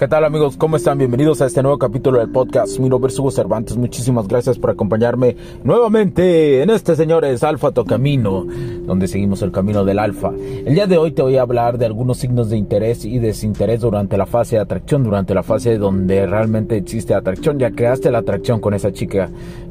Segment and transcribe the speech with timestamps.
[0.00, 0.56] ¿Qué tal amigos?
[0.56, 0.96] ¿Cómo están?
[0.96, 2.78] Bienvenidos a este nuevo capítulo del podcast.
[2.78, 3.76] Mi nombre Hugo Cervantes.
[3.76, 8.46] Muchísimas gracias por acompañarme nuevamente en este, señores, Alfa Tu Camino,
[8.86, 10.30] donde seguimos el camino del Alfa.
[10.30, 13.82] El día de hoy te voy a hablar de algunos signos de interés y desinterés
[13.82, 17.58] durante la fase de atracción, durante la fase donde realmente existe atracción.
[17.58, 19.28] Ya creaste la atracción con esa chica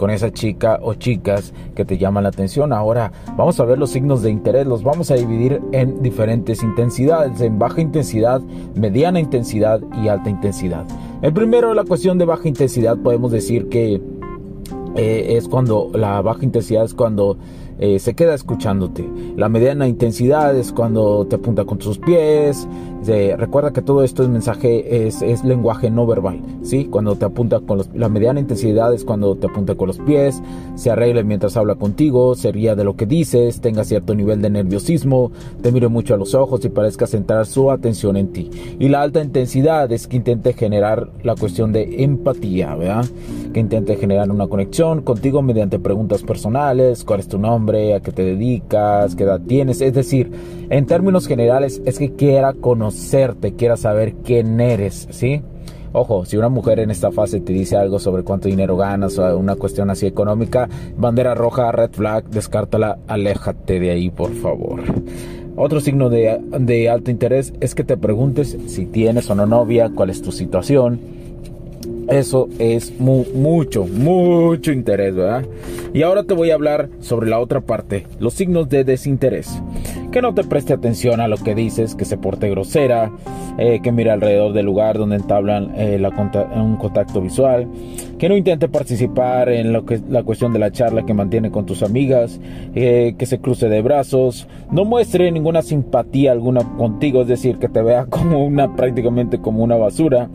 [0.00, 2.72] con esa chica o chicas que te llaman la atención.
[2.72, 7.38] Ahora vamos a ver los signos de interés, los vamos a dividir en diferentes intensidades,
[7.42, 8.40] en baja intensidad,
[8.74, 10.86] mediana intensidad y alta intensidad.
[11.20, 14.00] El primero, la cuestión de baja intensidad, podemos decir que
[14.96, 17.36] eh, es cuando la baja intensidad es cuando
[17.78, 19.06] eh, se queda escuchándote.
[19.36, 22.66] La mediana intensidad es cuando te apunta con sus pies.
[23.36, 26.40] Recuerda que todo esto es mensaje, es, lenguaje no verbal.
[26.62, 26.86] ¿sí?
[26.86, 30.42] Cuando te apunta con los, la mediana intensidad es cuando te apunta con los pies,
[30.74, 34.50] se arregle mientras habla contigo, se ría de lo que dices, tenga cierto nivel de
[34.50, 38.50] nerviosismo, te mire mucho a los ojos y parezca centrar su atención en ti.
[38.78, 43.06] Y la alta intensidad es que intente generar la cuestión de empatía, ¿verdad?
[43.52, 48.12] Que intente generar una conexión contigo mediante preguntas personales, cuál es tu nombre, a qué
[48.12, 49.80] te dedicas, qué edad tienes.
[49.80, 50.30] Es decir,
[50.70, 55.42] en términos generales es que quiera conocerte, quiera saber quién eres, ¿sí?
[55.92, 59.36] Ojo, si una mujer en esta fase te dice algo sobre cuánto dinero ganas o
[59.36, 64.80] una cuestión así económica, bandera roja, red flag, descártala, aléjate de ahí, por favor.
[65.56, 69.90] Otro signo de, de alto interés es que te preguntes si tienes o no novia,
[69.92, 71.00] cuál es tu situación
[72.10, 75.44] eso es mucho, mucho interés, ¿verdad?
[75.92, 79.62] Y ahora te voy a hablar sobre la otra parte, los signos de desinterés.
[80.12, 83.12] Que no te preste atención a lo que dices, que se porte grosera,
[83.58, 86.00] eh, que mire alrededor del lugar donde entablan eh,
[86.56, 87.68] un contacto visual,
[88.18, 91.66] que no intente participar en lo que la cuestión de la charla que mantiene con
[91.66, 92.40] tus amigas,
[92.74, 97.68] eh, que se cruce de brazos, no muestre ninguna simpatía alguna contigo, es decir, que
[97.68, 100.28] te vea como una prácticamente como una basura,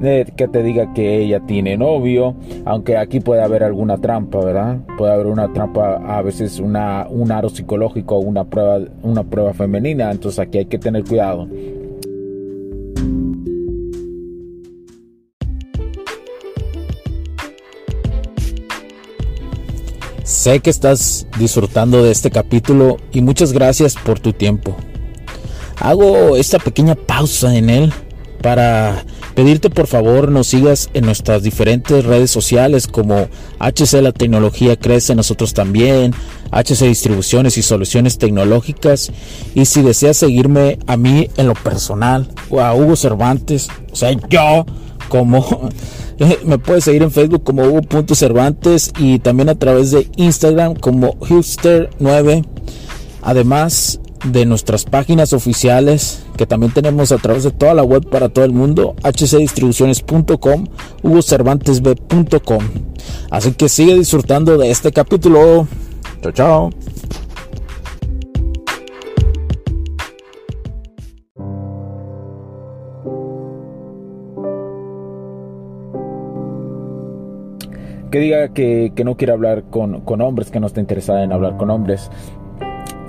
[0.00, 4.78] que te diga que ella tiene novio, aunque aquí puede haber alguna trampa, ¿verdad?
[4.98, 10.10] Puede haber una trampa, a veces una, un aro psicológico, una prueba, una prueba femenina,
[10.10, 11.48] entonces aquí hay que tener cuidado.
[20.24, 24.74] Sé que estás disfrutando de este capítulo y muchas gracias por tu tiempo.
[25.78, 27.92] Hago esta pequeña pausa en él
[28.40, 33.28] para pedirte por favor nos sigas en nuestras diferentes redes sociales como
[33.58, 36.14] HC La Tecnología Crece, nosotros también,
[36.50, 39.10] HC Distribuciones y Soluciones Tecnológicas.
[39.54, 44.12] Y si deseas seguirme a mí en lo personal o a Hugo Cervantes, o sea,
[44.28, 44.66] yo
[45.08, 45.70] como
[46.44, 52.44] me puedes seguir en Facebook como Hugo.cervantes y también a través de Instagram como Hipster9.
[53.22, 58.28] Además de nuestras páginas oficiales que también tenemos a través de toda la web para
[58.28, 60.66] todo el mundo, hcdistribuciones.com,
[61.02, 62.64] hugocervantesb.com.
[63.30, 65.66] Así que sigue disfrutando de este capítulo.
[66.22, 66.70] Chao, chao.
[78.12, 81.56] que diga que, no quiere hablar con, con, hombres, que no está interesada en hablar
[81.56, 82.10] con hombres.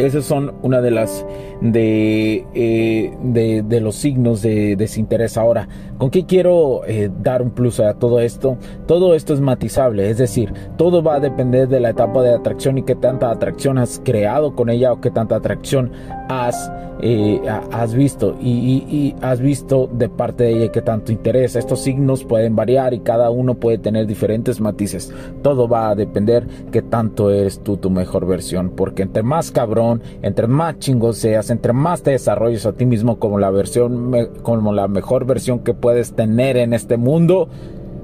[0.00, 1.26] Esas son una de las
[1.60, 5.36] de, eh, de, los signos de desinterés.
[5.36, 5.68] Ahora,
[5.98, 8.56] ¿con qué quiero eh, dar un plus a todo esto?
[8.86, 12.78] Todo esto es matizable, es decir, todo va a depender de la etapa de atracción
[12.78, 15.92] y qué tanta atracción has creado con ella o qué tanta atracción
[16.30, 16.72] has,
[17.02, 17.40] eh,
[17.72, 21.56] has visto y, has visto de parte de ella qué tanto interés.
[21.56, 25.12] Estos signos pueden variar y cada uno puede tener diferentes matices.
[25.42, 29.89] Todo va a depender qué tanto eres tú tu mejor versión, porque entre más cabrón,
[30.22, 34.72] entre más chingos seas, entre más te desarrolles a ti mismo como la versión, como
[34.72, 37.48] la mejor versión que puedes tener en este mundo,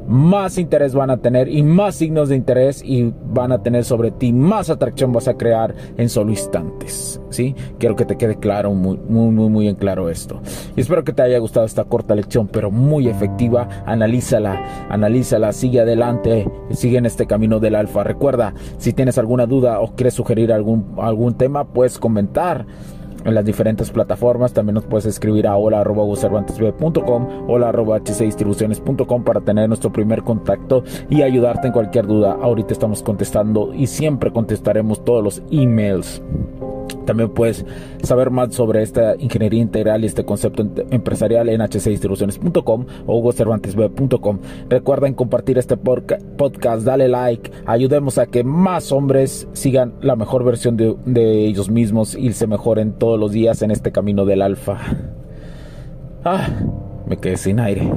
[0.08, 4.10] más interés van a tener y más signos de interés y van a tener sobre
[4.10, 7.20] ti, más atracción vas a crear en solo instantes.
[7.30, 7.54] ¿sí?
[7.78, 10.40] Quiero que te quede claro, muy, muy, muy, muy en claro esto.
[10.76, 13.68] Y espero que te haya gustado esta corta lección, pero muy efectiva.
[13.86, 18.04] Analízala, analízala, sigue adelante, sigue en este camino del alfa.
[18.04, 22.66] Recuerda, si tienes alguna duda o quieres sugerir algún, algún tema, puedes comentar
[23.26, 24.52] en las diferentes plataformas.
[24.52, 25.84] También nos puedes escribir a hola
[27.48, 32.38] hola hcdistribuciones.com para tener nuestro primer contacto y ayudarte en cualquier duda.
[32.40, 36.22] Ahorita estamos contestando y siempre contestaremos todos los emails.
[37.06, 37.64] También puedes
[38.02, 44.38] saber más sobre esta ingeniería integral y este concepto empresarial en hcdistribuciones.com o hugocervantesb.com.
[44.68, 50.76] Recuerden compartir este podcast, dale like, ayudemos a que más hombres sigan la mejor versión
[50.76, 54.78] de, de ellos mismos y se mejoren todos los días en este camino del alfa.
[56.24, 56.48] Ah
[57.06, 57.82] me quedé sin aire.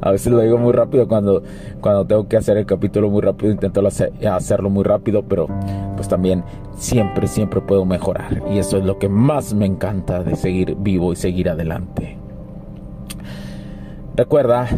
[0.00, 1.42] a veces lo digo muy rápido cuando,
[1.80, 3.82] cuando tengo que hacer el capítulo muy rápido, intento
[4.28, 5.48] hacerlo muy rápido, pero
[5.96, 6.42] pues también
[6.76, 8.42] siempre, siempre puedo mejorar.
[8.50, 12.18] Y eso es lo que más me encanta de seguir vivo y seguir adelante.
[14.16, 14.68] Recuerda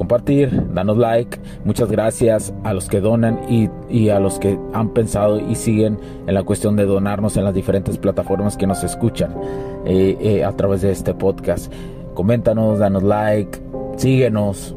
[0.00, 1.38] compartir, danos like.
[1.62, 6.32] Muchas gracias a los que donan y, a los que han pensado y siguen en
[6.32, 9.34] la cuestión de donarnos en las diferentes plataformas que nos escuchan
[9.84, 11.70] eh, eh, a través de este podcast.
[12.14, 13.60] Coméntanos, danos like,
[13.98, 14.74] síguenos,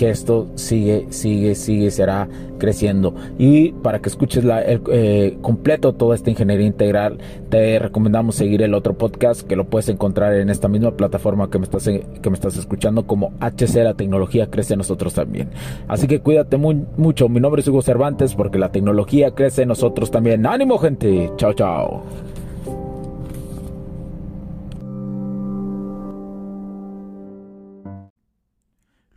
[0.00, 2.26] que esto sigue, sigue, sigue, será
[2.56, 3.14] creciendo.
[3.38, 7.18] Y para que escuches la, el, eh, completo toda esta ingeniería integral,
[7.50, 11.58] te recomendamos seguir el otro podcast que lo puedes encontrar en esta misma plataforma que
[11.58, 15.50] me estás, que me estás escuchando como HC, la tecnología crece en nosotros también.
[15.86, 17.28] Así que cuídate mucho.
[17.28, 20.46] Mi nombre es Hugo Cervantes porque la tecnología crece en nosotros también.
[20.46, 21.30] Ánimo gente.
[21.36, 22.04] Chao, chao.